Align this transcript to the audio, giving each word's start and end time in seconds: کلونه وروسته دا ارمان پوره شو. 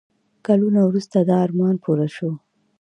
کلونه 0.45 0.79
وروسته 0.89 1.17
دا 1.29 1.35
ارمان 1.45 1.75
پوره 1.83 2.07
شو. 2.15 2.29